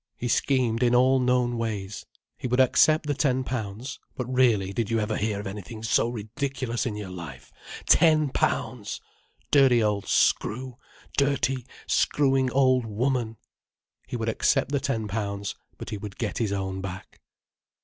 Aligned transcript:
He 0.17 0.27
schemed 0.27 0.81
in 0.81 0.95
all 0.95 1.19
known 1.19 1.59
ways. 1.59 2.07
He 2.35 2.47
would 2.47 2.59
accept 2.59 3.05
the 3.05 3.13
ten 3.13 3.43
pounds—but 3.43 4.25
really, 4.33 4.73
did 4.73 4.91
ever 4.91 5.13
you 5.13 5.19
hear 5.21 5.39
of 5.39 5.45
anything 5.45 5.83
so 5.83 6.09
ridiculous 6.09 6.87
in 6.87 6.95
your 6.95 7.11
life, 7.11 7.51
ten 7.85 8.29
pounds!—dirty 8.29 9.83
old 9.83 10.07
screw, 10.07 10.77
dirty, 11.17 11.67
screwing 11.85 12.49
old 12.49 12.87
woman! 12.87 13.37
He 14.07 14.15
would 14.15 14.27
accept 14.27 14.71
the 14.71 14.79
ten 14.79 15.07
pounds; 15.07 15.53
but 15.77 15.91
he 15.91 15.99
would 15.99 16.17
get 16.17 16.39
his 16.39 16.51
own 16.51 16.81
back. 16.81 17.21